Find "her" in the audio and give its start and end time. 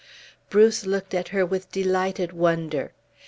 1.27-1.45